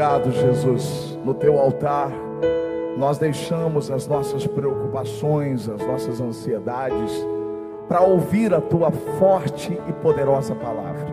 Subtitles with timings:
[0.00, 1.18] Obrigado, Jesus.
[1.26, 2.10] No teu altar,
[2.96, 7.12] nós deixamos as nossas preocupações, as nossas ansiedades,
[7.86, 11.06] para ouvir a tua forte e poderosa palavra.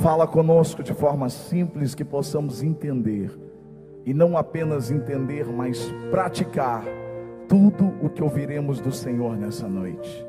[0.00, 3.30] Fala conosco de forma simples que possamos entender,
[4.04, 6.82] e não apenas entender, mas praticar
[7.46, 10.26] tudo o que ouviremos do Senhor nessa noite.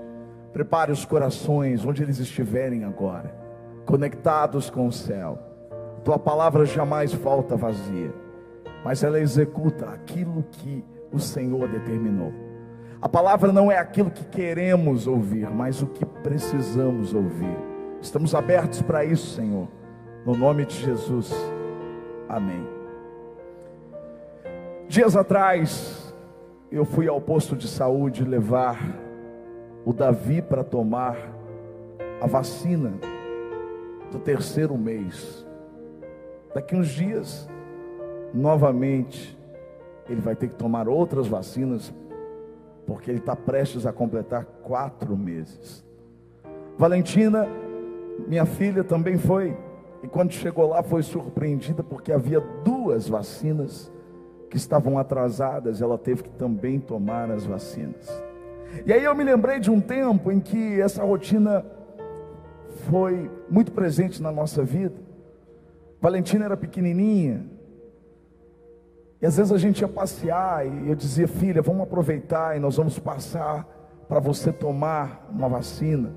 [0.54, 3.36] Prepare os corações onde eles estiverem agora,
[3.88, 5.51] conectados com o céu.
[6.04, 8.14] Tua palavra jamais falta vazia,
[8.84, 12.34] mas ela executa aquilo que o Senhor determinou.
[13.02, 17.58] A palavra não é aquilo que queremos ouvir, mas o que precisamos ouvir.
[18.02, 19.68] Estamos abertos para isso, Senhor.
[20.26, 21.34] No nome de Jesus.
[22.30, 22.68] Amém.
[24.88, 26.14] Dias atrás,
[26.72, 28.78] eu fui ao posto de saúde levar
[29.86, 31.18] o Davi para tomar
[32.22, 32.94] a vacina
[34.12, 35.41] do terceiro mês.
[36.54, 37.50] Daqui uns dias,
[38.34, 39.38] novamente,
[40.10, 41.94] ele vai ter que tomar outras vacinas,
[42.86, 45.86] porque ele está prestes a completar quatro meses.
[46.78, 47.48] Valentina,
[48.28, 49.56] minha filha, também foi,
[50.04, 53.92] e quando chegou lá, foi surpreendida, porque havia duas vacinas
[54.50, 58.10] que estavam atrasadas, ela teve que também tomar as vacinas.
[58.86, 61.66] E aí eu me lembrei de um tempo em que essa rotina
[62.90, 65.11] foi muito presente na nossa vida.
[66.02, 67.46] Valentina era pequenininha.
[69.22, 72.76] E às vezes a gente ia passear e eu dizia, filha, vamos aproveitar e nós
[72.76, 73.68] vamos passar
[74.10, 76.12] para você tomar uma vacina.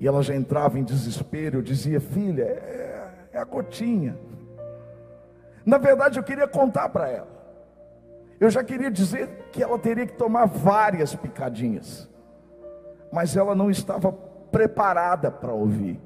[0.00, 1.58] E ela já entrava em desespero.
[1.58, 4.18] Eu dizia, filha, é, é a gotinha.
[5.64, 7.34] Na verdade, eu queria contar para ela.
[8.40, 12.10] Eu já queria dizer que ela teria que tomar várias picadinhas,
[13.12, 16.00] mas ela não estava preparada para ouvir.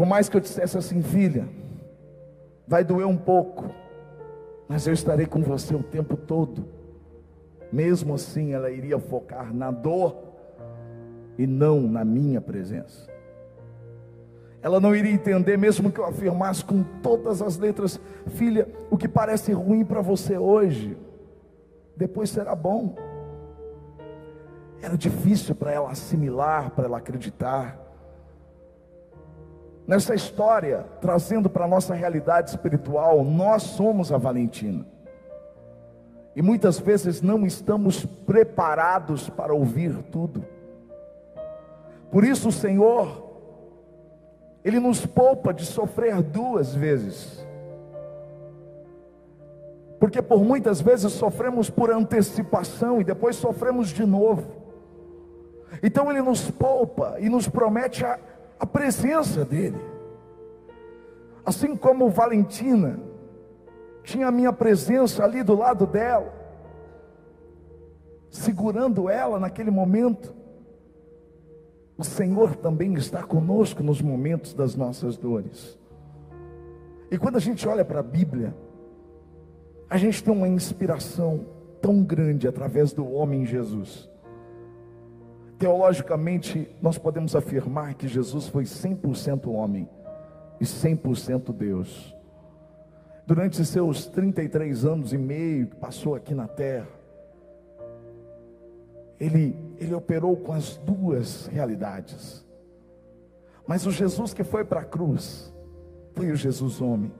[0.00, 1.46] Por mais que eu dissesse assim, filha,
[2.66, 3.66] vai doer um pouco,
[4.66, 6.64] mas eu estarei com você o tempo todo.
[7.70, 10.16] Mesmo assim, ela iria focar na dor
[11.36, 13.10] e não na minha presença.
[14.62, 19.06] Ela não iria entender, mesmo que eu afirmasse com todas as letras, filha, o que
[19.06, 20.96] parece ruim para você hoje,
[21.94, 22.96] depois será bom.
[24.80, 27.89] Era difícil para ela assimilar, para ela acreditar.
[29.90, 34.86] Nessa história, trazendo para a nossa realidade espiritual, nós somos a Valentina.
[36.36, 40.44] E muitas vezes não estamos preparados para ouvir tudo.
[42.08, 43.32] Por isso o Senhor
[44.64, 47.44] ele nos poupa de sofrer duas vezes.
[49.98, 54.52] Porque por muitas vezes sofremos por antecipação e depois sofremos de novo.
[55.82, 58.20] Então ele nos poupa e nos promete a,
[58.60, 59.80] a presença dele.
[61.44, 63.00] Assim como Valentina
[64.04, 66.30] tinha a minha presença ali do lado dela,
[68.30, 70.34] segurando ela naquele momento.
[71.96, 75.78] O Senhor também está conosco nos momentos das nossas dores.
[77.10, 78.54] E quando a gente olha para a Bíblia,
[79.88, 81.46] a gente tem uma inspiração
[81.80, 84.09] tão grande através do homem Jesus.
[85.60, 89.86] Teologicamente, nós podemos afirmar que Jesus foi 100% homem
[90.58, 92.16] e 100% Deus.
[93.26, 96.88] Durante seus 33 anos e meio que passou aqui na terra,
[99.20, 102.42] ele, ele operou com as duas realidades.
[103.66, 105.54] Mas o Jesus que foi para a cruz,
[106.14, 107.12] foi o Jesus homem.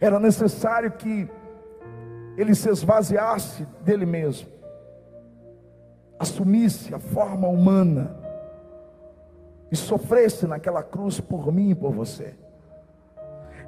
[0.00, 1.28] Era necessário que
[2.34, 4.48] ele se esvaziasse dele mesmo,
[6.22, 8.16] assumisse a forma humana
[9.70, 12.34] e sofresse naquela cruz por mim e por você.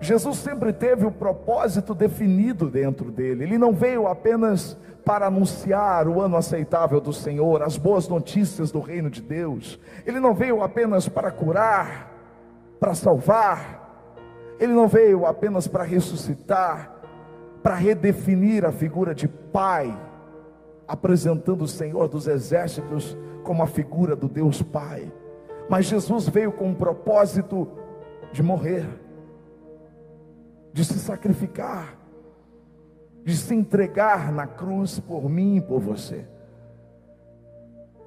[0.00, 3.44] Jesus sempre teve o propósito definido dentro dele.
[3.44, 8.80] Ele não veio apenas para anunciar o ano aceitável do Senhor, as boas notícias do
[8.80, 9.78] reino de Deus.
[10.06, 12.12] Ele não veio apenas para curar,
[12.78, 13.82] para salvar.
[14.60, 16.94] Ele não veio apenas para ressuscitar,
[17.62, 19.96] para redefinir a figura de Pai,
[20.86, 25.12] apresentando o Senhor dos exércitos como a figura do Deus Pai.
[25.68, 27.68] Mas Jesus veio com o propósito
[28.32, 28.86] de morrer
[30.74, 31.96] de se sacrificar,
[33.22, 36.26] de se entregar na cruz por mim e por você.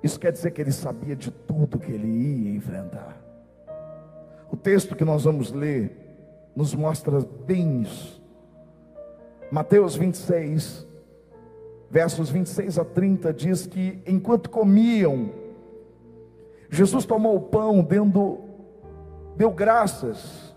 [0.04, 3.18] Isso quer dizer que ele sabia de tudo que ele ia enfrentar.
[4.52, 5.96] O texto que nós vamos ler
[6.54, 8.22] nos mostra bem isso.
[9.50, 10.87] Mateus 26,
[11.90, 15.32] versos 26 a 30 diz que enquanto comiam,
[16.70, 18.40] Jesus tomou o pão, dando,
[19.36, 20.48] deu graças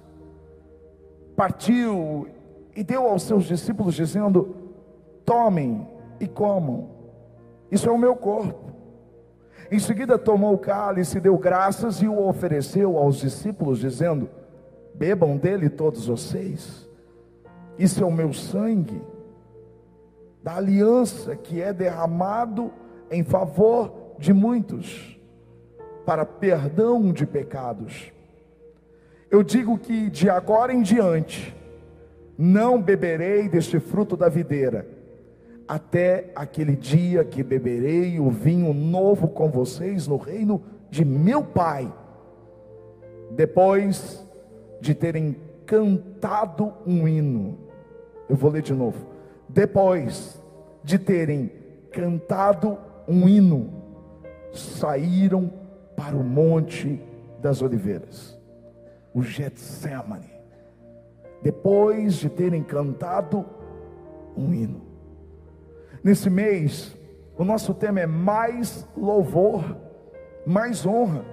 [1.40, 2.28] partiu
[2.76, 4.54] e deu aos seus discípulos, dizendo:
[5.24, 5.88] Tomem
[6.20, 6.90] e comam,
[7.72, 8.70] isso é o meu corpo.
[9.70, 14.28] Em seguida tomou o cálice, deu graças e o ofereceu aos discípulos, dizendo:
[14.94, 16.86] Bebam dele todos vocês,
[17.78, 19.00] isso é o meu sangue,
[20.42, 22.72] da aliança que é derramado
[23.10, 25.18] em favor de muitos,
[26.06, 28.12] para perdão de pecados.
[29.30, 31.54] Eu digo que de agora em diante,
[32.36, 34.88] não beberei deste fruto da videira,
[35.68, 41.92] até aquele dia que beberei o vinho novo com vocês no reino de meu Pai.
[43.30, 44.26] Depois
[44.80, 47.58] de terem cantado um hino,
[48.28, 49.06] eu vou ler de novo.
[49.52, 50.40] Depois
[50.84, 51.50] de terem
[51.90, 53.68] cantado um hino,
[54.52, 55.52] saíram
[55.96, 57.02] para o Monte
[57.40, 58.38] das Oliveiras,
[59.12, 60.30] o Getsemane,
[61.42, 63.44] depois de terem cantado
[64.36, 64.82] um hino.
[66.02, 66.96] Nesse mês,
[67.36, 69.76] o nosso tema é mais louvor,
[70.46, 71.24] mais honra.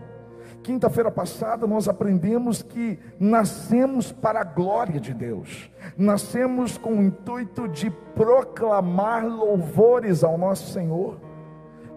[0.67, 7.69] Quinta-feira passada nós aprendemos que nascemos para a glória de Deus, nascemos com o intuito
[7.69, 11.21] de proclamar louvores ao nosso Senhor,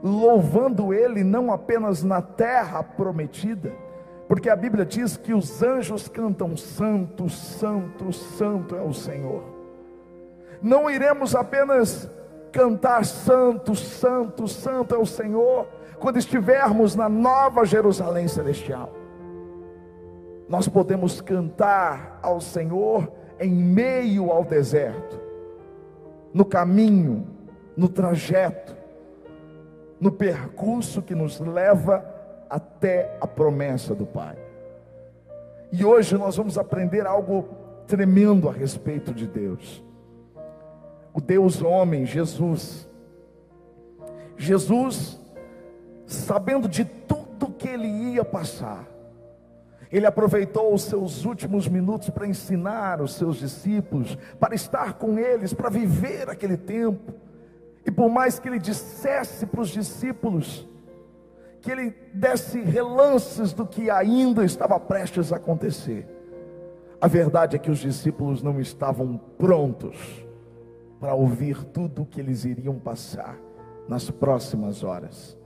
[0.01, 3.73] louvando Ele não apenas na terra prometida,
[4.29, 9.43] porque a Bíblia diz que os anjos cantam: Santo, Santo, Santo é o Senhor.
[10.63, 12.09] Não iremos apenas
[12.53, 15.67] cantar Santo, Santo, Santo é o Senhor,
[16.01, 18.93] quando estivermos na nova Jerusalém celestial.
[20.49, 25.21] Nós podemos cantar ao Senhor em meio ao deserto,
[26.35, 27.27] no caminho,
[27.77, 28.77] no trajeto,
[30.01, 32.05] no percurso que nos leva
[32.49, 34.37] até a promessa do Pai.
[35.71, 37.49] E hoje nós vamos aprender algo
[37.87, 39.85] tremendo a respeito de Deus
[41.13, 42.89] o Deus homem, Jesus.
[44.37, 45.20] Jesus,
[46.13, 48.87] sabendo de tudo que ele ia passar,
[49.91, 55.53] ele aproveitou os seus últimos minutos para ensinar os seus discípulos, para estar com eles,
[55.53, 57.13] para viver aquele tempo.
[57.85, 60.69] E por mais que ele dissesse para os discípulos,
[61.61, 66.07] que ele desse relances do que ainda estava prestes a acontecer,
[67.01, 69.97] a verdade é que os discípulos não estavam prontos
[71.01, 73.37] para ouvir tudo o que eles iriam passar
[73.89, 75.40] nas próximas horas.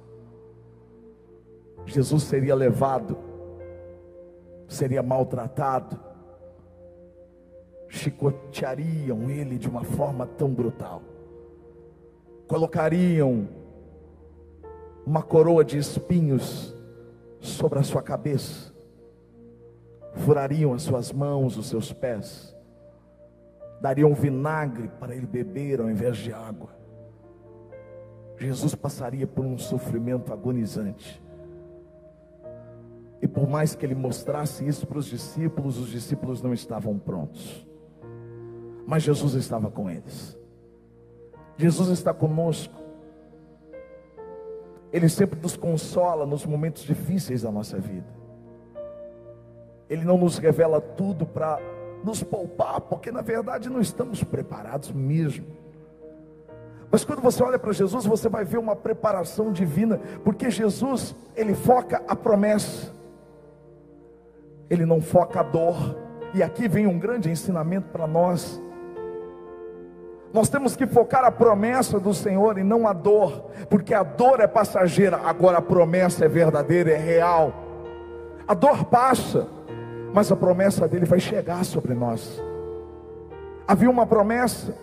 [1.87, 3.17] Jesus seria levado,
[4.67, 5.99] seria maltratado,
[7.89, 11.03] chicoteariam ele de uma forma tão brutal,
[12.49, 13.49] colocariam
[15.07, 16.75] uma coroa de espinhos
[17.41, 18.73] sobre a sua cabeça,
[20.15, 22.57] furariam as suas mãos, os seus pés,
[23.81, 26.71] dariam vinagre para ele beber ao invés de água.
[28.39, 31.23] Jesus passaria por um sofrimento agonizante.
[33.35, 37.67] Por mais que ele mostrasse isso para os discípulos, os discípulos não estavam prontos.
[38.87, 40.39] Mas Jesus estava com eles.
[41.57, 42.75] Jesus está conosco.
[44.93, 48.07] Ele sempre nos consola nos momentos difíceis da nossa vida.
[49.91, 51.59] Ele não nos revela tudo para
[52.05, 55.47] nos poupar, porque na verdade não estamos preparados mesmo.
[56.91, 61.55] Mas quando você olha para Jesus, você vai ver uma preparação divina, porque Jesus, ele
[61.55, 62.93] foca a promessa,
[64.75, 65.97] ele não foca a dor,
[66.35, 68.61] e aqui vem um grande ensinamento para nós.
[70.33, 74.41] Nós temos que focar a promessa do Senhor e não a dor, porque a dor
[74.41, 77.53] é passageira, agora a promessa é verdadeira, é real.
[78.47, 79.47] A dor passa,
[80.13, 82.43] mas a promessa dele vai chegar sobre nós.
[83.67, 84.77] Havia uma promessa,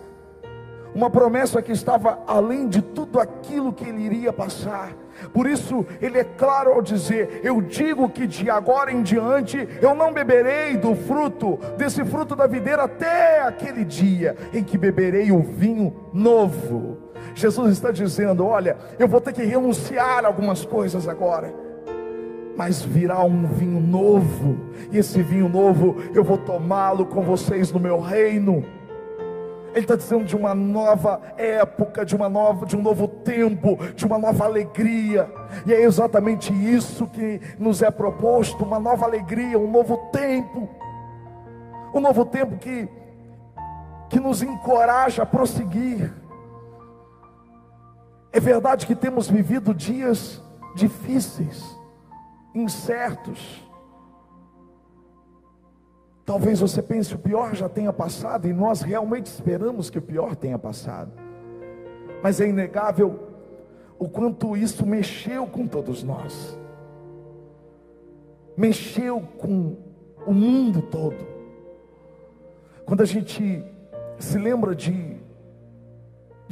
[0.94, 5.01] uma promessa que estava além de tudo aquilo que ele iria passar.
[5.32, 9.94] Por isso, ele é claro ao dizer: Eu digo que de agora em diante eu
[9.94, 15.40] não beberei do fruto, desse fruto da videira, até aquele dia em que beberei o
[15.40, 16.98] vinho novo.
[17.34, 21.62] Jesus está dizendo: Olha, eu vou ter que renunciar algumas coisas agora
[22.56, 24.58] mas virá um vinho novo,
[24.90, 28.64] e esse vinho novo eu vou tomá-lo com vocês no meu reino.
[29.72, 34.04] Ele está dizendo de uma nova época, de uma nova, de um novo tempo, de
[34.04, 35.30] uma nova alegria.
[35.66, 40.68] E é exatamente isso que nos é proposto, uma nova alegria, um novo tempo.
[41.94, 42.88] Um novo tempo que
[44.12, 46.12] que nos encoraja a prosseguir.
[48.30, 50.38] É verdade que temos vivido dias
[50.74, 51.64] difíceis
[52.54, 53.66] incertos.
[56.24, 60.36] Talvez você pense o pior já tenha passado e nós realmente esperamos que o pior
[60.36, 61.10] tenha passado.
[62.22, 63.18] Mas é inegável
[63.98, 66.58] o quanto isso mexeu com todos nós.
[68.56, 69.76] Mexeu com
[70.26, 71.26] o mundo todo.
[72.84, 73.64] Quando a gente
[74.18, 75.22] se lembra de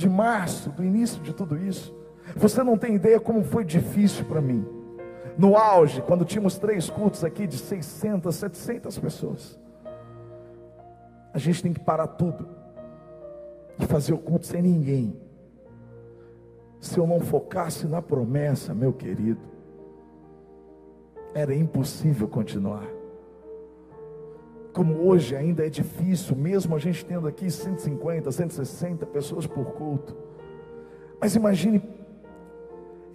[0.00, 1.94] de março, do início de tudo isso,
[2.34, 4.66] você não tem ideia como foi difícil para mim.
[5.36, 9.58] No auge, quando tínhamos três cultos aqui de 600, 700 pessoas.
[11.32, 12.48] A gente tem que parar tudo
[13.78, 15.16] e fazer o culto sem ninguém.
[16.80, 19.40] Se eu não focasse na promessa, meu querido,
[21.34, 22.86] era impossível continuar.
[24.72, 30.16] Como hoje ainda é difícil, mesmo a gente tendo aqui 150, 160 pessoas por culto.
[31.20, 31.82] Mas imagine,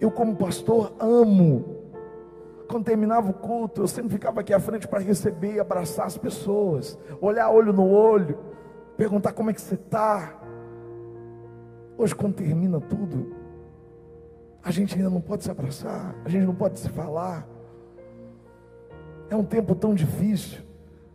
[0.00, 1.75] eu como pastor amo.
[2.68, 6.18] Quando terminava o culto, eu sempre ficava aqui à frente para receber e abraçar as
[6.18, 8.38] pessoas, olhar olho no olho,
[8.96, 10.40] perguntar como é que você está.
[11.96, 13.34] Hoje, quando termina tudo,
[14.62, 17.46] a gente ainda não pode se abraçar, a gente não pode se falar.
[19.30, 20.58] É um tempo tão difícil,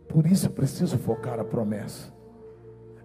[0.08, 2.12] por isso eu preciso focar a promessa.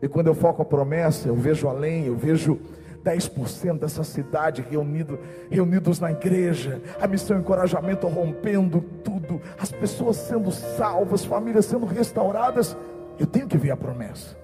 [0.02, 2.60] E quando eu foco a promessa, eu vejo além, eu vejo
[3.04, 10.52] 10% dessa cidade reunido, reunidos na igreja, a missão encorajamento rompendo tudo, as pessoas sendo
[10.52, 12.76] salvas, famílias sendo restauradas.
[13.20, 14.36] Eu tenho que ver a promessa.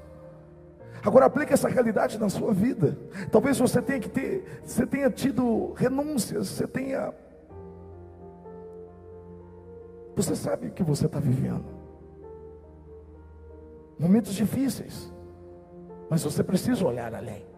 [1.04, 2.98] Agora aplique essa realidade na sua vida.
[3.30, 7.14] Talvez você tenha que ter, você tenha tido renúncias, você tenha.
[10.16, 11.66] Você sabe o que você está vivendo.
[14.00, 15.12] Momentos difíceis.
[16.10, 17.53] Mas você precisa olhar além.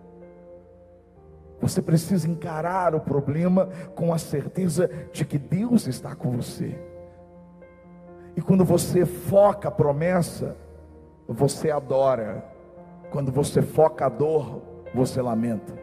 [1.62, 6.78] Você precisa encarar o problema com a certeza de que Deus está com você.
[8.36, 10.56] E quando você foca a promessa,
[11.28, 12.44] você adora.
[13.10, 14.62] Quando você foca a dor,
[14.94, 15.74] você lamenta.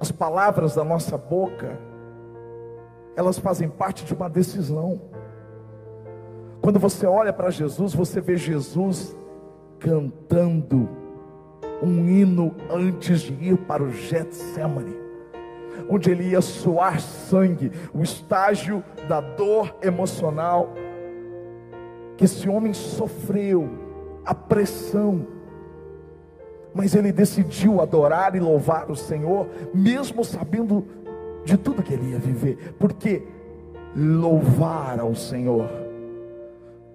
[0.00, 1.78] As palavras da nossa boca,
[3.16, 5.00] elas fazem parte de uma decisão.
[6.60, 9.16] Quando você olha para Jesus, você vê Jesus
[9.78, 10.88] cantando
[11.82, 14.96] um hino antes de ir para o Getsemane,
[15.88, 20.72] onde ele ia suar sangue, o estágio da dor emocional
[22.16, 23.68] que esse homem sofreu
[24.26, 25.26] a pressão.
[26.74, 30.84] Mas ele decidiu adorar e louvar o Senhor, mesmo sabendo
[31.44, 33.22] de tudo que ele ia viver, porque
[33.96, 35.66] louvar ao Senhor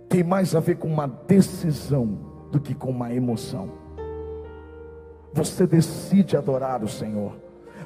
[0.08, 2.20] tem mais a ver com uma decisão
[2.52, 3.83] do que com uma emoção.
[5.34, 7.34] Você decide adorar o Senhor,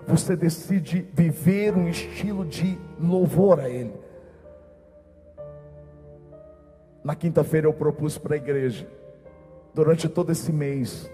[0.05, 3.93] você decide viver um estilo de louvor a Ele.
[7.03, 8.85] Na quinta-feira eu propus para a igreja
[9.73, 11.09] durante todo esse mês,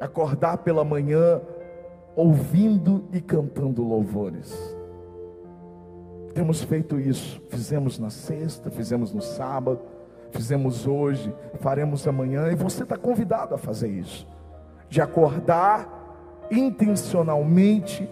[0.00, 1.40] acordar pela manhã
[2.16, 4.52] ouvindo e cantando louvores.
[6.34, 9.80] Temos feito isso, fizemos na sexta, fizemos no sábado,
[10.30, 14.26] fizemos hoje, faremos amanhã, e você está convidado a fazer isso,
[14.90, 18.10] de acordar intencionalmente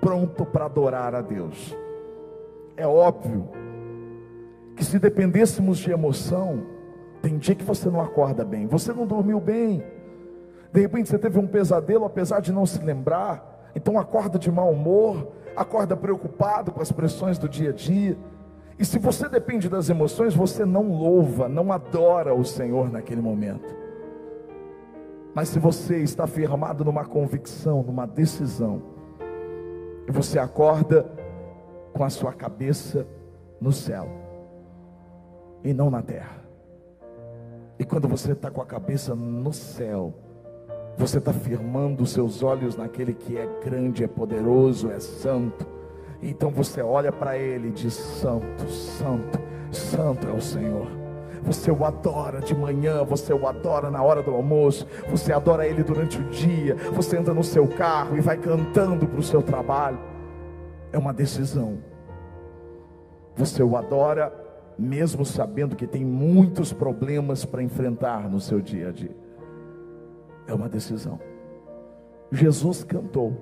[0.00, 1.76] pronto para adorar a Deus.
[2.76, 3.48] É óbvio
[4.74, 6.62] que se dependêssemos de emoção,
[7.22, 9.84] tem dia que você não acorda bem, você não dormiu bem.
[10.72, 13.70] De repente você teve um pesadelo, apesar de não se lembrar.
[13.74, 18.18] Então acorda de mau humor, acorda preocupado com as pressões do dia a dia.
[18.78, 23.79] E se você depende das emoções, você não louva, não adora o Senhor naquele momento.
[25.34, 28.82] Mas se você está firmado numa convicção, numa decisão,
[30.06, 31.06] e você acorda
[31.92, 33.06] com a sua cabeça
[33.60, 34.08] no céu
[35.62, 36.40] e não na terra.
[37.78, 40.14] E quando você está com a cabeça no céu,
[40.96, 45.66] você está firmando os seus olhos naquele que é grande, é poderoso, é santo.
[46.22, 50.99] Então você olha para ele e diz: Santo, Santo, Santo é o Senhor.
[51.42, 55.82] Você o adora de manhã, você o adora na hora do almoço, você adora ele
[55.82, 59.98] durante o dia, você anda no seu carro e vai cantando para o seu trabalho.
[60.92, 61.78] É uma decisão.
[63.36, 64.32] Você o adora
[64.80, 69.14] mesmo sabendo que tem muitos problemas para enfrentar no seu dia a dia.
[70.46, 71.20] É uma decisão.
[72.32, 73.36] Jesus cantou.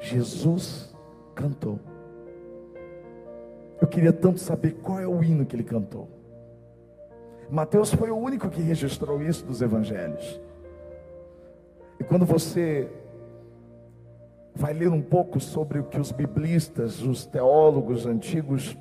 [0.00, 0.94] Jesus
[1.34, 1.78] cantou.
[3.80, 6.08] Eu queria tanto saber qual é o hino que ele cantou.
[7.50, 10.40] Mateus foi o único que registrou isso dos evangelhos.
[12.00, 12.90] E quando você
[14.54, 18.76] vai ler um pouco sobre o que os biblistas, os teólogos antigos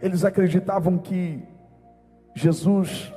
[0.00, 1.42] Eles acreditavam que
[2.34, 3.12] Jesus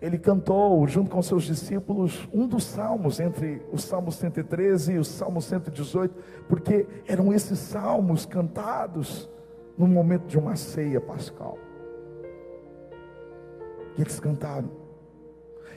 [0.00, 5.04] ele cantou junto com seus discípulos um dos salmos entre os salmos 113 e o
[5.04, 6.14] salmo 118,
[6.48, 9.28] porque eram esses salmos cantados
[9.76, 11.58] no momento de uma ceia pascal.
[13.96, 14.70] E eles cantaram.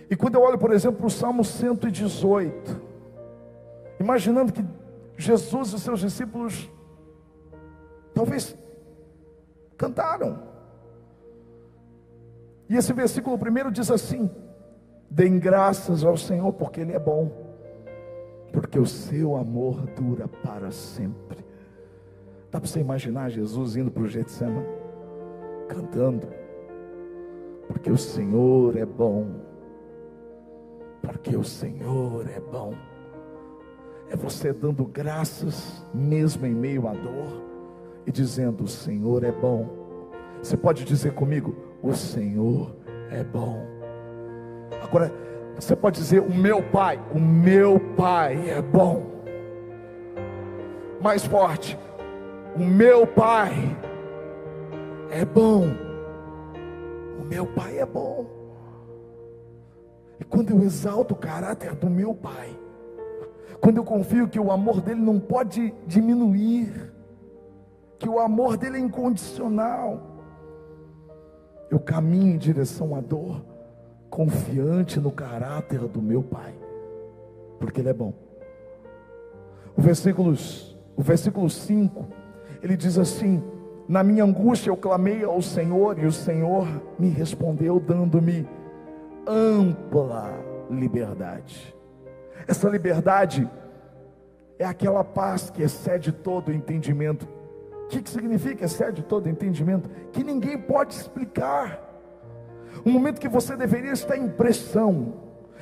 [0.10, 2.82] E quando eu olho, por exemplo, para o salmo 118,
[4.00, 4.65] imaginando que
[5.18, 6.70] Jesus e seus discípulos
[8.13, 8.58] talvez
[9.77, 10.52] cantaram.
[12.74, 14.27] E esse versículo primeiro diz assim:
[15.08, 17.32] Deem graças ao Senhor, porque Ele é bom,
[18.51, 21.46] porque o seu amor dura para sempre.
[22.51, 24.65] Dá para você imaginar Jesus indo para o Getsemane,
[25.70, 26.27] cantando,
[27.68, 29.27] porque o Senhor é bom,
[31.00, 32.74] porque o Senhor é bom.
[34.10, 37.39] É você dando graças, mesmo em meio à dor,
[38.08, 39.70] e dizendo: O Senhor é bom.
[40.42, 42.74] Você pode dizer comigo: o Senhor
[43.12, 43.62] é bom.
[44.82, 45.12] Agora,
[45.56, 49.04] você pode dizer: O meu Pai, o meu Pai é bom.
[51.02, 51.78] Mais forte:
[52.56, 53.52] O meu Pai
[55.12, 55.68] é bom.
[57.20, 58.25] O meu Pai é bom.
[60.20, 62.58] E quando eu exalto o caráter do meu Pai,
[63.60, 66.94] quando eu confio que o amor dele não pode diminuir,
[68.00, 70.12] que o amor dele é incondicional,
[71.74, 73.44] eu caminho em direção à dor,
[74.08, 76.53] confiante no caráter do meu Pai,
[77.60, 78.13] porque Ele é bom.
[79.75, 80.36] O versículo,
[80.96, 82.08] o versículo 5,
[82.62, 83.42] ele diz assim:
[83.88, 86.68] Na minha angústia eu clamei ao Senhor, e o Senhor
[87.00, 88.48] me respondeu, dando-me
[89.25, 90.32] ampla
[90.70, 91.75] liberdade.
[92.48, 93.50] Essa liberdade
[94.60, 97.27] é aquela paz que excede todo o entendimento
[97.84, 99.90] o que, que significa excede todo entendimento?
[100.12, 101.80] Que ninguém pode explicar.
[102.86, 105.13] Um momento que você deveria estar em pressão,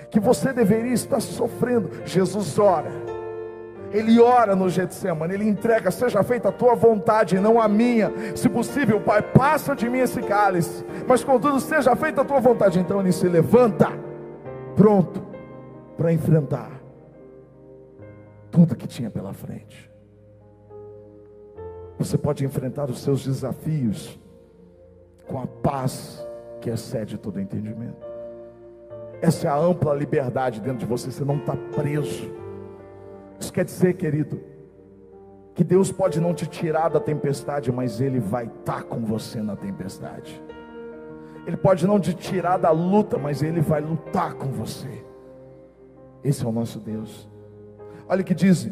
[0.10, 1.90] que você deveria estar sofrendo.
[2.06, 2.92] Jesus ora.
[3.92, 8.12] Ele ora no Getsemane, ele entrega, seja feita a tua vontade, não a minha.
[8.36, 12.80] Se possível, Pai, passa de mim esse cálice, mas contudo, seja feita a tua vontade.
[12.80, 13.90] Então ele se levanta,
[14.78, 15.22] pronto
[15.98, 16.72] para enfrentar
[18.50, 19.91] tudo que tinha pela frente.
[22.04, 24.20] Você pode enfrentar os seus desafios
[25.28, 26.26] com a paz
[26.60, 28.06] que excede todo entendimento.
[29.22, 32.32] Essa é a ampla liberdade dentro de você, você não está preso.
[33.40, 34.42] Isso quer dizer, querido,
[35.54, 39.42] que Deus pode não te tirar da tempestade, mas Ele vai estar tá com você
[39.42, 40.42] na tempestade.
[41.46, 45.06] Ele pode não te tirar da luta, mas Ele vai lutar com você.
[46.24, 47.30] Esse é o nosso Deus.
[48.08, 48.70] Olha o que diz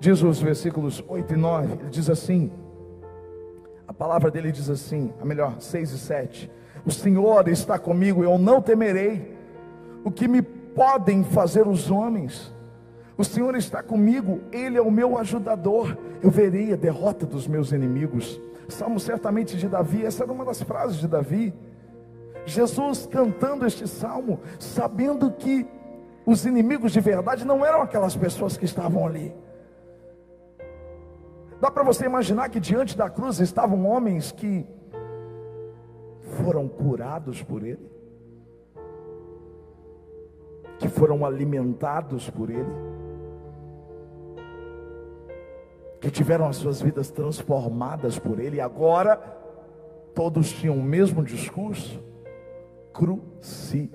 [0.00, 2.50] diz os versículos 8 e 9, ele diz assim:
[3.90, 6.50] a palavra dele diz assim, a melhor, 6 e 7:
[6.86, 9.36] O Senhor está comigo, eu não temerei.
[10.04, 12.54] O que me podem fazer os homens?
[13.18, 15.98] O Senhor está comigo, Ele é o meu ajudador.
[16.22, 18.40] Eu verei a derrota dos meus inimigos.
[18.68, 21.52] Salmo certamente de Davi, essa era uma das frases de Davi.
[22.46, 25.66] Jesus cantando este salmo, sabendo que
[26.24, 29.34] os inimigos de verdade não eram aquelas pessoas que estavam ali.
[31.60, 34.66] Dá para você imaginar que diante da cruz estavam homens que
[36.42, 37.86] foram curados por Ele,
[40.78, 42.72] que foram alimentados por Ele,
[46.00, 49.16] que tiveram as suas vidas transformadas por Ele, e agora
[50.14, 52.02] todos tinham o mesmo discurso:
[52.90, 53.90] crucifique.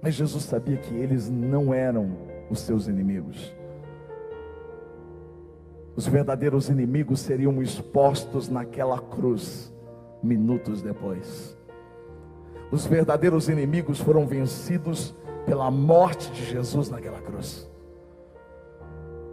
[0.00, 2.16] Mas Jesus sabia que eles não eram
[2.50, 3.52] os seus inimigos.
[5.96, 9.72] Os verdadeiros inimigos seriam expostos naquela cruz
[10.22, 11.56] minutos depois.
[12.70, 15.14] Os verdadeiros inimigos foram vencidos
[15.46, 17.70] pela morte de Jesus naquela cruz.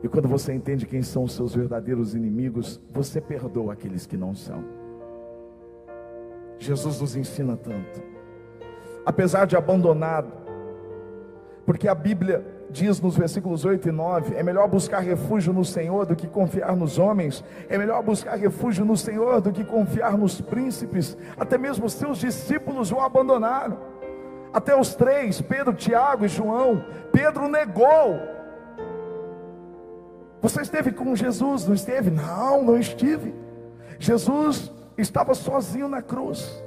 [0.04, 4.36] E quando você entende quem são os seus verdadeiros inimigos, você perdoa aqueles que não
[4.36, 4.64] são.
[6.60, 8.02] Jesus nos ensina tanto.
[9.06, 10.32] Apesar de abandonado,
[11.66, 16.06] porque a Bíblia diz nos versículos 8 e 9: é melhor buscar refúgio no Senhor
[16.06, 20.42] do que confiar nos homens, é melhor buscar refúgio no Senhor do que confiar nos
[20.42, 23.78] príncipes, até mesmo seus discípulos o abandonaram.
[24.54, 28.20] Até os três, Pedro, Tiago e João, Pedro negou.
[30.42, 32.10] Você esteve com Jesus, não esteve?
[32.10, 33.34] Não, não estive.
[34.00, 36.61] Jesus estava sozinho na cruz.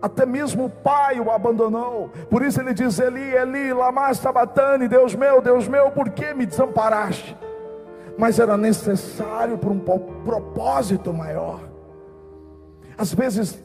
[0.00, 2.10] Até mesmo o pai o abandonou.
[2.30, 6.46] Por isso ele diz: Eli, Eli, lama sabatani, Deus meu, Deus meu, por que me
[6.46, 7.36] desamparaste?
[8.18, 11.60] mas era necessário para um propósito maior.
[12.98, 13.62] Às vezes,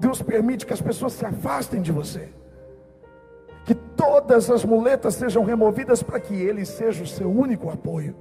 [0.00, 2.28] Deus permite que as pessoas se afastem de você,
[3.64, 8.16] que todas as muletas sejam removidas para que Ele seja o seu único apoio,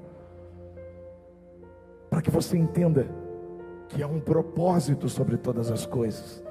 [2.07, 3.07] para que você entenda
[3.89, 6.43] que há um propósito sobre todas as coisas.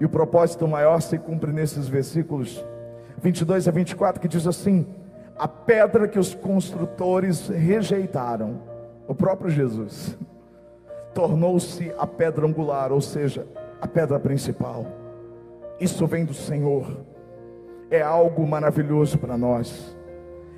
[0.00, 2.64] E o propósito maior se cumpre nesses versículos
[3.20, 4.86] 22 a 24, que diz assim:
[5.38, 8.62] a pedra que os construtores rejeitaram,
[9.06, 10.16] o próprio Jesus,
[11.14, 13.46] tornou-se a pedra angular, ou seja,
[13.80, 14.86] a pedra principal.
[15.78, 17.04] Isso vem do Senhor,
[17.90, 19.96] é algo maravilhoso para nós.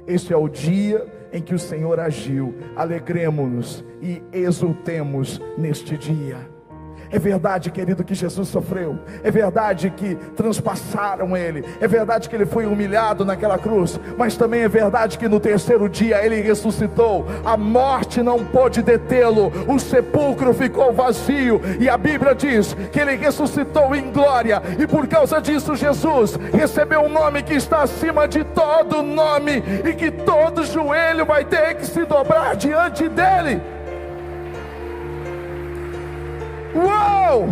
[0.06, 2.54] Este é o dia em que o Senhor agiu.
[2.76, 6.51] Alegremos-nos e exultemos neste dia.
[7.12, 8.98] É verdade, querido, que Jesus sofreu.
[9.22, 11.62] É verdade que transpassaram ele.
[11.78, 14.00] É verdade que ele foi humilhado naquela cruz.
[14.16, 17.26] Mas também é verdade que no terceiro dia ele ressuscitou.
[17.44, 19.52] A morte não pôde detê-lo.
[19.68, 21.60] O sepulcro ficou vazio.
[21.78, 24.62] E a Bíblia diz que ele ressuscitou em glória.
[24.78, 29.62] E por causa disso, Jesus recebeu um nome que está acima de todo nome.
[29.84, 33.60] E que todo joelho vai ter que se dobrar diante dele.
[36.74, 37.48] Uou!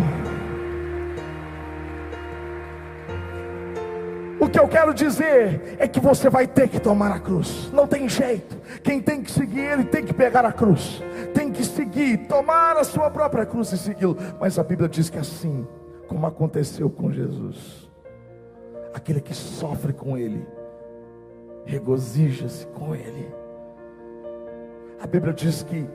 [4.39, 7.69] O que eu quero dizer é que você vai ter que tomar a cruz.
[7.71, 8.57] Não tem jeito.
[8.81, 11.01] Quem tem que seguir ele tem que pegar a cruz.
[11.33, 14.17] Tem que seguir, tomar a sua própria cruz e segui-lo.
[14.39, 15.67] Mas a Bíblia diz que assim,
[16.07, 17.87] como aconteceu com Jesus,
[18.93, 20.43] aquele que sofre com ele,
[21.63, 23.31] regozija-se com ele.
[24.99, 25.87] A Bíblia diz que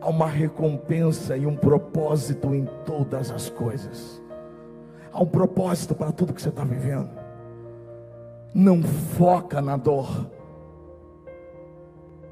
[0.00, 4.22] há uma recompensa e um propósito em todas as coisas.
[5.12, 7.10] Há um propósito para tudo que você está vivendo.
[8.54, 10.30] Não foca na dor.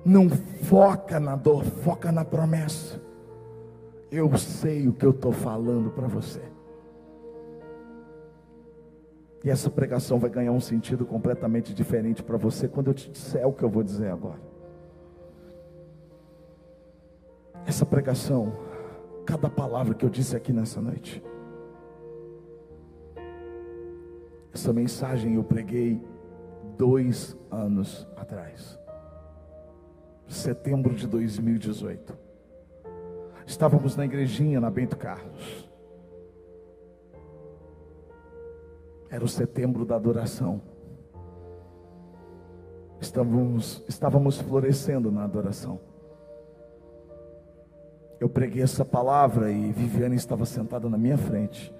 [0.05, 3.01] Não foca na dor, foca na promessa.
[4.11, 6.43] Eu sei o que eu estou falando para você.
[9.45, 13.47] E essa pregação vai ganhar um sentido completamente diferente para você quando eu te disser
[13.47, 14.41] o que eu vou dizer agora.
[17.67, 18.53] Essa pregação,
[19.27, 21.23] cada palavra que eu disse aqui nessa noite.
[24.55, 26.01] Essa mensagem eu preguei
[26.79, 28.79] dois anos atrás,
[30.29, 32.17] setembro de 2018.
[33.45, 35.69] Estávamos na igrejinha na Bento Carlos.
[39.11, 40.61] Era o setembro da adoração.
[43.01, 45.79] Estávamos, estávamos florescendo na adoração.
[48.19, 51.75] Eu preguei essa palavra e Viviane estava sentada na minha frente.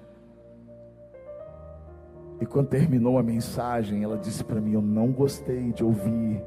[2.39, 6.43] E quando terminou a mensagem, ela disse para mim: Eu não gostei de ouvir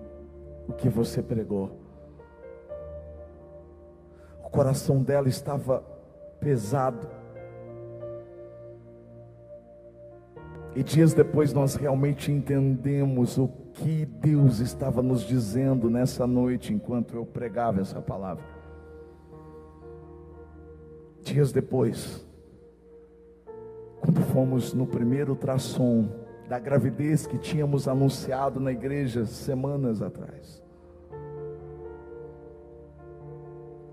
[0.68, 1.72] o que você pregou.
[4.44, 5.82] O coração dela estava
[6.38, 7.08] pesado.
[10.76, 17.16] E dias depois nós realmente entendemos o que Deus estava nos dizendo nessa noite enquanto
[17.16, 18.59] eu pregava essa palavra.
[21.32, 22.26] Dias depois,
[24.00, 26.08] quando fomos no primeiro ultrassom
[26.48, 30.60] da gravidez que tínhamos anunciado na igreja semanas atrás,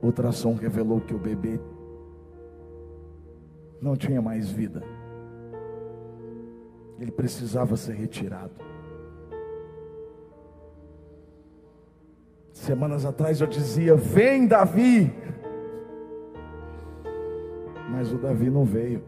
[0.02, 1.60] o ultrassom revelou que o bebê
[3.80, 4.82] não tinha mais vida.
[7.00, 8.66] Ele precisava ser retirado.
[12.52, 15.27] Semanas atrás eu dizia: Vem, Davi
[17.98, 19.02] mas o Davi não veio.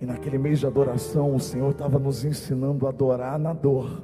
[0.00, 4.02] E naquele mês de adoração, o Senhor estava nos ensinando a adorar na dor.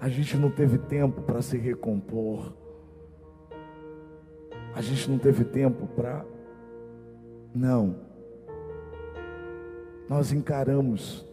[0.00, 2.52] A gente não teve tempo para se recompor.
[4.74, 6.26] A gente não teve tempo para.
[7.54, 7.94] Não.
[10.08, 11.24] Nós encaramos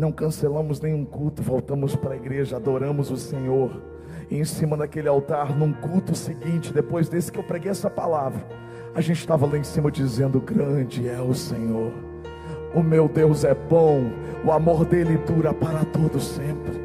[0.00, 3.70] não cancelamos nenhum culto, voltamos para a igreja, adoramos o Senhor.
[4.30, 8.42] E em cima daquele altar, num culto seguinte, depois desse que eu preguei essa palavra,
[8.94, 11.92] a gente estava lá em cima dizendo: Grande é o Senhor,
[12.74, 14.10] o meu Deus é bom,
[14.42, 16.80] o amor dele dura para todo sempre.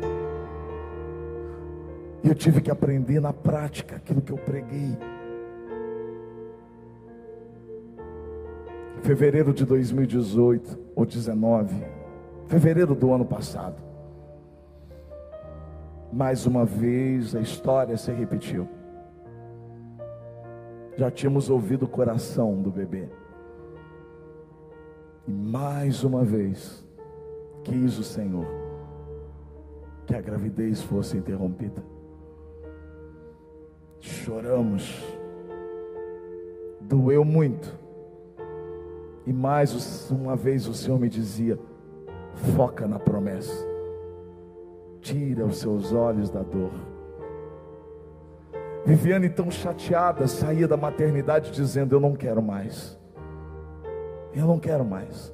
[2.22, 4.98] E eu tive que aprender na prática aquilo que eu preguei.
[9.04, 11.76] Fevereiro de 2018 ou 19,
[12.48, 13.82] fevereiro do ano passado.
[16.12, 18.68] Mais uma vez a história se repetiu.
[20.98, 23.10] Já tínhamos ouvido o coração do bebê.
[25.28, 26.86] E mais uma vez,
[27.64, 28.46] quis o Senhor
[30.06, 31.84] que a gravidez fosse interrompida.
[34.00, 35.04] Choramos,
[36.80, 37.78] doeu muito.
[39.26, 41.60] E mais uma vez o Senhor me dizia:
[42.56, 43.66] foca na promessa,
[45.02, 46.72] tira os seus olhos da dor.
[48.86, 53.00] Viviane, tão chateada, saía da maternidade dizendo: Eu não quero mais.
[54.34, 55.34] Eu não quero mais.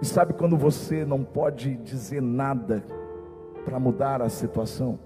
[0.00, 2.84] E sabe quando você não pode dizer nada
[3.64, 4.98] para mudar a situação?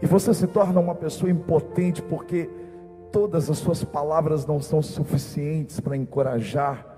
[0.00, 2.48] E você se torna uma pessoa impotente porque
[3.12, 6.93] todas as suas palavras não são suficientes para encorajar,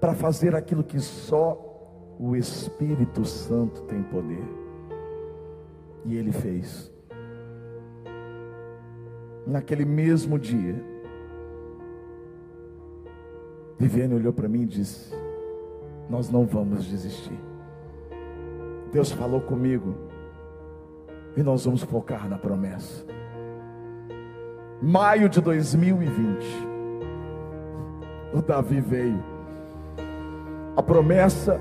[0.00, 1.62] para fazer aquilo que só
[2.18, 4.44] o Espírito Santo tem poder.
[6.04, 6.92] E ele fez.
[9.46, 10.82] Naquele mesmo dia,
[13.78, 15.14] Viviane olhou para mim e disse:
[16.08, 17.38] Nós não vamos desistir.
[18.92, 19.94] Deus falou comigo
[21.36, 23.04] e nós vamos focar na promessa.
[24.80, 26.44] Maio de 2020,
[28.32, 29.22] o Davi veio,
[30.76, 31.58] a promessa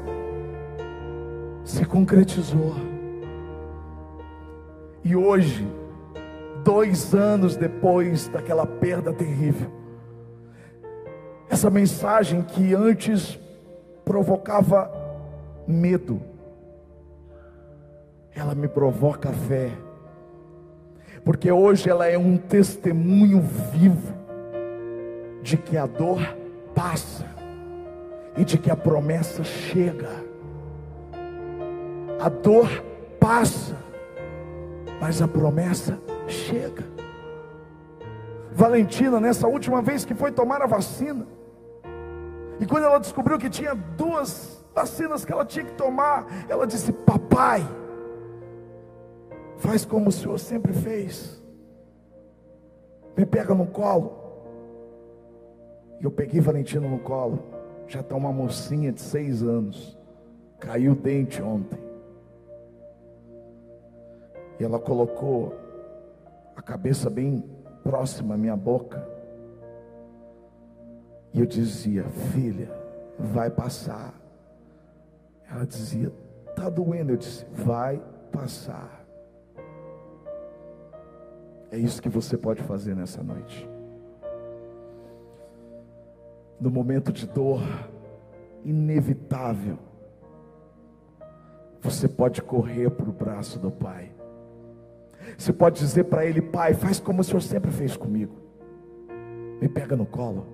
[1.63, 2.75] se concretizou,
[5.03, 5.65] e hoje,
[6.63, 9.71] dois anos depois daquela perda terrível,
[11.49, 13.39] essa mensagem que antes
[14.03, 14.91] provocava
[15.65, 16.21] medo,
[18.35, 19.71] ela me provoca fé,
[21.23, 24.13] porque hoje ela é um testemunho vivo
[25.41, 26.19] de que a dor
[26.75, 27.25] passa
[28.37, 30.23] e de que a promessa chega.
[32.19, 32.69] A dor
[33.19, 33.75] passa,
[34.99, 36.83] mas a promessa chega.
[38.51, 41.27] Valentina, nessa última vez que foi tomar a vacina,
[42.59, 46.91] e quando ela descobriu que tinha duas vacinas que ela tinha que tomar, ela disse:
[46.91, 47.65] Papai,
[49.57, 51.41] Faz como o Senhor sempre fez.
[53.15, 54.13] Me pega no colo.
[55.99, 57.39] E eu peguei Valentino no colo.
[57.87, 59.97] Já está uma mocinha de seis anos.
[60.59, 61.79] Caiu o dente ontem.
[64.59, 65.53] E ela colocou
[66.55, 67.43] a cabeça bem
[67.83, 69.07] próxima à minha boca.
[71.33, 72.71] E eu dizia, filha,
[73.19, 74.13] vai passar.
[75.49, 76.11] Ela dizia,
[76.49, 77.11] está doendo.
[77.11, 79.05] Eu disse, vai passar.
[81.71, 83.74] É isso que você pode fazer nessa noite.
[86.59, 87.61] No momento de dor
[88.63, 89.77] inevitável,
[91.81, 94.11] você pode correr para o braço do Pai.
[95.37, 98.35] Você pode dizer para Ele: Pai, faz como o Senhor sempre fez comigo.
[99.61, 100.47] Me pega no colo.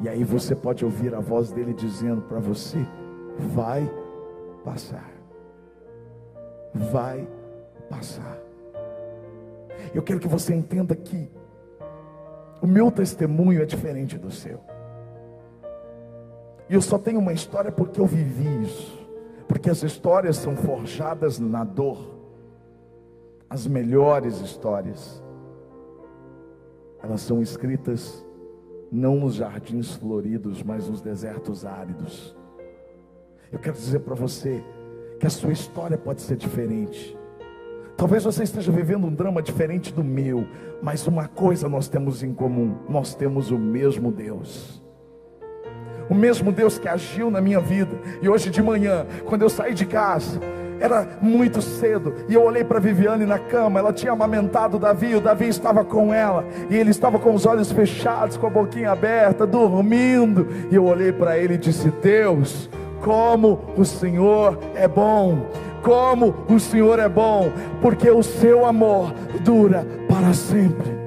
[0.00, 2.78] E aí você pode ouvir a voz dele dizendo para você:
[3.54, 3.90] Vai
[4.64, 5.10] passar.
[6.72, 7.26] Vai
[7.88, 8.38] passar.
[9.94, 11.30] Eu quero que você entenda que
[12.60, 14.60] o meu testemunho é diferente do seu.
[16.68, 18.98] E eu só tenho uma história porque eu vivi isso.
[19.46, 21.98] Porque as histórias são forjadas na dor.
[23.48, 25.22] As melhores histórias.
[27.02, 28.24] Elas são escritas
[28.90, 32.36] não nos jardins floridos, mas nos desertos áridos.
[33.50, 34.62] Eu quero dizer para você
[35.18, 37.17] que a sua história pode ser diferente.
[37.98, 40.46] Talvez você esteja vivendo um drama diferente do meu,
[40.80, 44.80] mas uma coisa nós temos em comum: nós temos o mesmo Deus.
[46.08, 47.98] O mesmo Deus que agiu na minha vida.
[48.22, 50.40] E hoje de manhã, quando eu saí de casa,
[50.78, 55.20] era muito cedo, e eu olhei para Viviane na cama, ela tinha amamentado Davi, o
[55.20, 59.44] Davi estava com ela, e ele estava com os olhos fechados, com a boquinha aberta,
[59.44, 62.70] dormindo, e eu olhei para ele e disse: Deus,
[63.02, 65.46] como o Senhor é bom,
[65.82, 69.12] como o Senhor é bom, porque o seu amor
[69.44, 70.98] dura para sempre.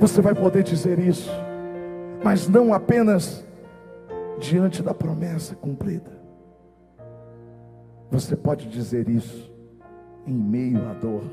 [0.00, 1.30] Você vai poder dizer isso,
[2.22, 3.44] mas não apenas
[4.38, 6.18] diante da promessa cumprida.
[8.10, 9.52] Você pode dizer isso
[10.26, 11.24] em meio à dor,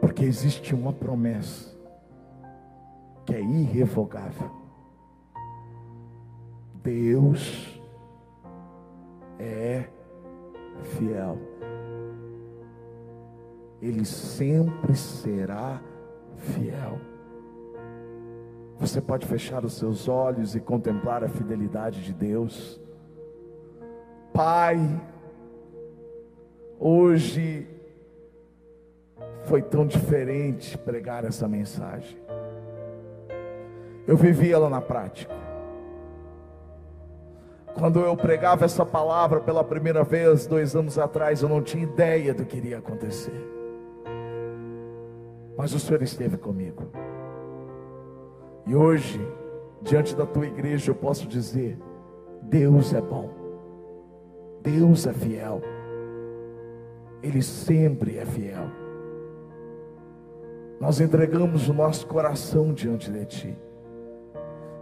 [0.00, 1.76] porque existe uma promessa
[3.26, 4.50] que é irrevogável.
[6.82, 7.77] Deus
[9.38, 9.84] é
[10.82, 11.38] fiel.
[13.80, 15.80] Ele sempre será
[16.36, 16.98] fiel.
[18.78, 22.80] Você pode fechar os seus olhos e contemplar a fidelidade de Deus.
[24.32, 24.78] Pai,
[26.78, 27.66] hoje
[29.44, 32.18] foi tão diferente pregar essa mensagem.
[34.06, 35.47] Eu vivi ela na prática.
[37.74, 42.34] Quando eu pregava essa palavra pela primeira vez, dois anos atrás, eu não tinha ideia
[42.34, 43.46] do que iria acontecer.
[45.56, 46.84] Mas o Senhor esteve comigo.
[48.66, 49.20] E hoje,
[49.82, 51.78] diante da tua igreja, eu posso dizer:
[52.42, 53.30] Deus é bom,
[54.62, 55.60] Deus é fiel,
[57.22, 58.66] Ele sempre é fiel.
[60.80, 63.58] Nós entregamos o nosso coração diante de Ti.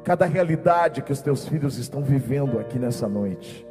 [0.06, 3.66] Cada realidade que os teus filhos estão vivendo aqui nessa noite.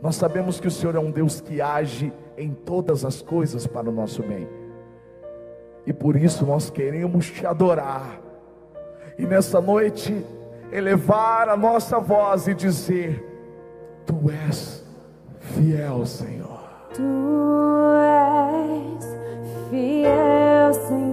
[0.00, 3.90] Nós sabemos que o Senhor é um Deus que age em todas as coisas para
[3.90, 4.48] o nosso bem.
[5.86, 8.18] E por isso nós queremos te adorar.
[9.18, 10.24] E nessa noite
[10.72, 13.22] elevar a nossa voz e dizer:
[14.06, 14.82] Tu és
[15.40, 16.64] fiel, Senhor.
[16.94, 17.02] Tu
[18.00, 19.04] és
[19.68, 21.05] fiel, Senhor,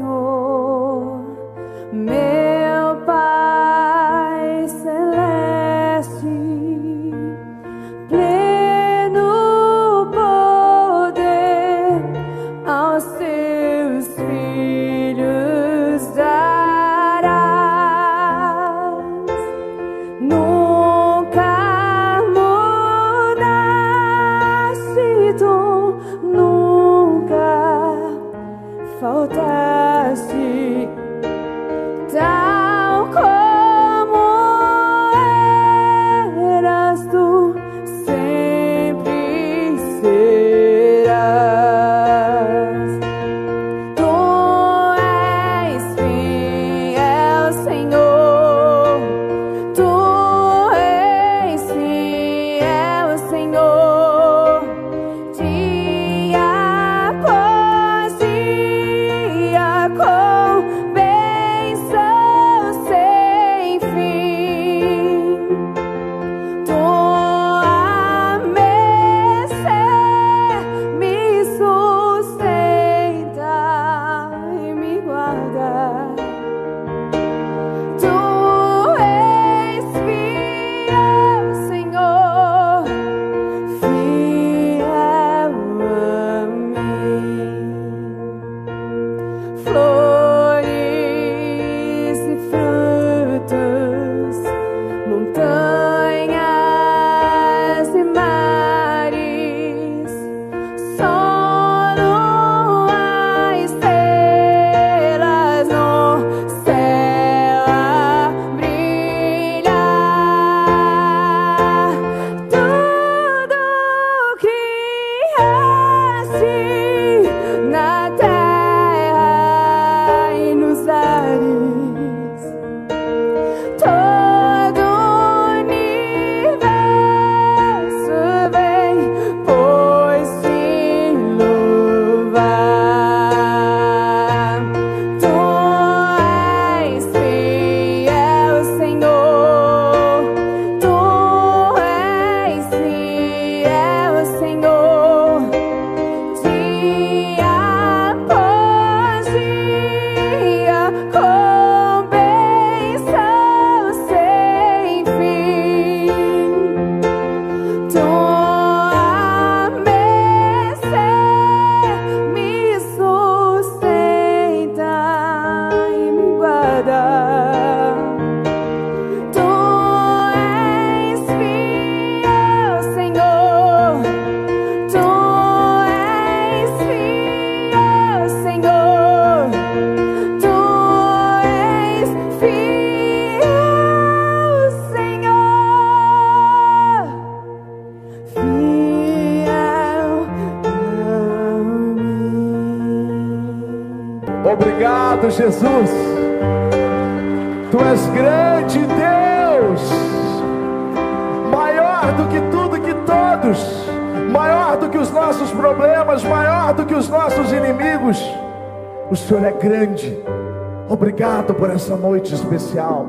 [211.54, 213.08] Obrigado por essa noite especial.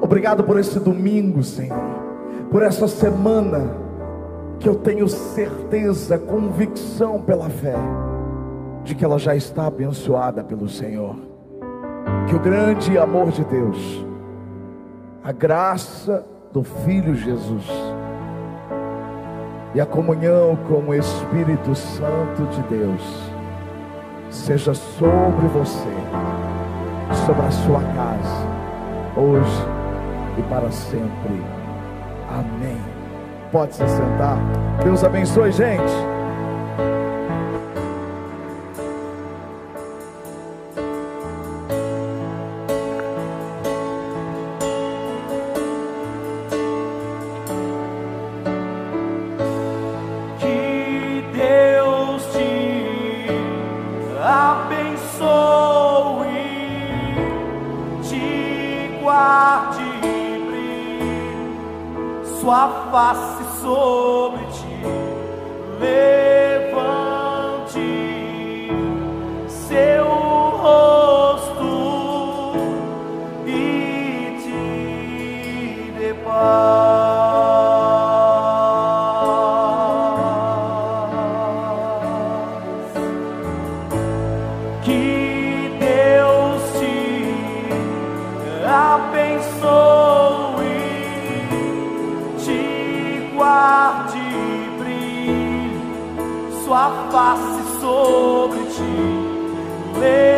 [0.00, 1.76] Obrigado por esse domingo, Senhor.
[2.50, 3.70] Por essa semana
[4.58, 7.74] que eu tenho certeza, convicção pela fé
[8.82, 11.16] de que ela já está abençoada pelo Senhor.
[12.28, 14.06] Que o grande amor de Deus,
[15.22, 17.68] a graça do Filho Jesus
[19.74, 23.02] e a comunhão com o Espírito Santo de Deus
[24.30, 25.88] seja sobre você,
[27.14, 28.46] sobre a sua casa,
[29.16, 29.64] hoje
[30.38, 31.44] e para sempre.
[32.28, 32.80] Amém.
[33.52, 34.38] Pode se sentar.
[34.82, 36.15] Deus abençoe, gente.
[88.76, 90.66] Abençoe
[91.50, 94.20] e te guarde
[94.78, 95.80] brilho,
[96.62, 100.35] sua face sobre ti.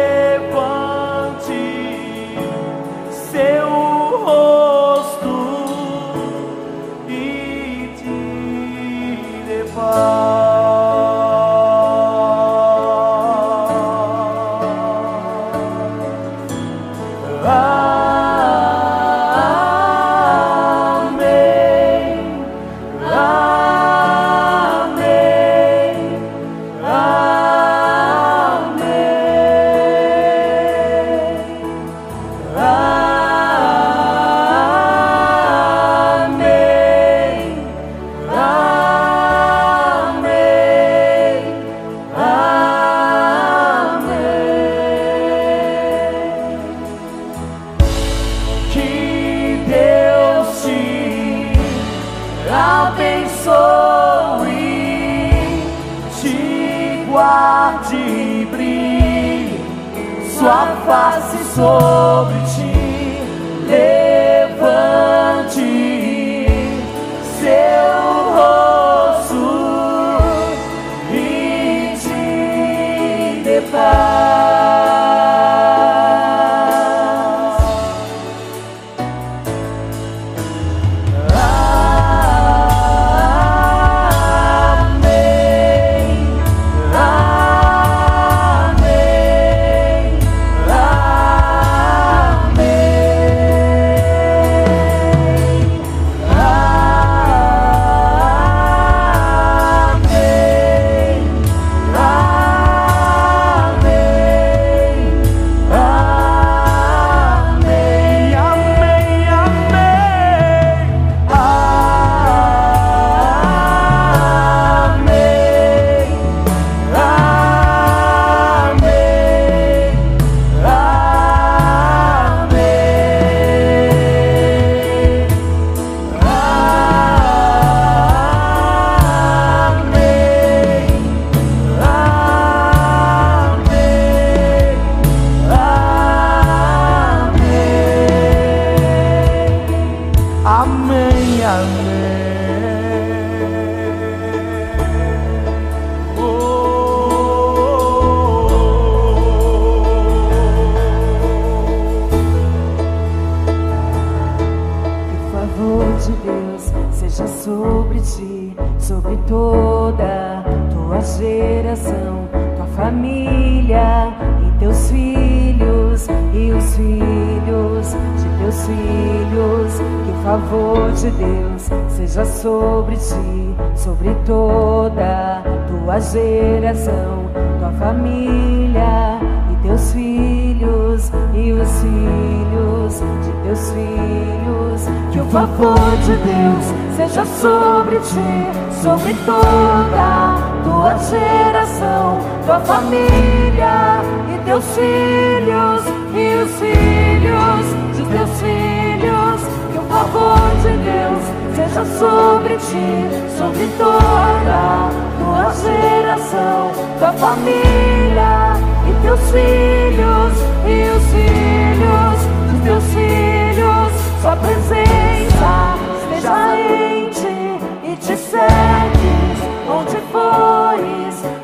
[161.77, 164.15] Tua família
[164.47, 169.79] e teus filhos e os filhos de teus filhos.
[170.05, 177.27] Que o favor de Deus seja sobre ti, sobre toda tua geração,
[177.59, 179.19] tua família
[179.53, 184.89] e teus filhos e os filhos de teus filhos.
[185.13, 194.03] Que o favor de Deus seja sobre ti, sobre toda tua geração, tua família
[194.35, 195.83] e teus filhos
[196.15, 199.41] e os filhos de teus filhos.
[199.73, 201.23] Que o favor de Deus
[201.57, 208.53] seja sobre ti, sobre toda tua geração, tua família
[208.89, 210.35] e teus filhos
[210.67, 212.19] e os filhos
[212.53, 213.93] de teus filhos.
[214.21, 219.97] Sua presença esteja em ti e te segues onde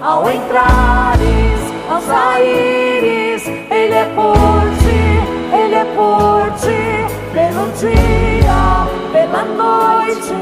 [0.04, 9.44] ao entrares, ao saíres, Ele é por ti, Ele é por ti, pelo dia, pela
[9.44, 10.34] noite,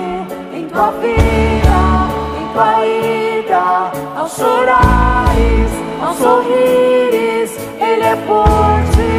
[0.52, 1.80] em tua vida,
[2.40, 5.70] em tua ida, ao chorares,
[6.04, 9.14] ao sorrires, Ele é por ti,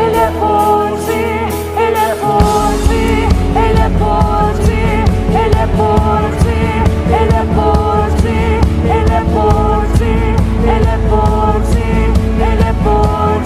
[0.00, 0.91] Ele é por ti.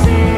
[0.04, 0.35] Chỉ